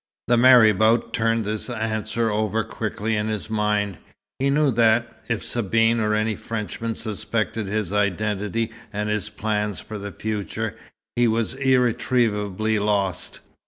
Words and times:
The 0.29 0.35
marabout 0.35 1.13
turned 1.13 1.45
this 1.45 1.69
answer 1.69 2.31
over 2.31 2.63
quickly 2.63 3.15
in 3.15 3.27
his 3.27 3.51
mind. 3.51 3.99
He 4.39 4.49
knew 4.49 4.71
that, 4.71 5.21
if 5.29 5.43
Sabine 5.45 5.99
or 5.99 6.15
any 6.15 6.35
Frenchman 6.35 6.95
suspected 6.95 7.67
his 7.67 7.93
identity 7.93 8.71
and 8.91 9.09
his 9.09 9.29
plans 9.29 9.79
for 9.79 9.99
the 9.99 10.11
future, 10.11 10.75
he 11.15 11.27
was 11.27 11.53
irretrievably 11.53 12.79
lost. 12.79 13.41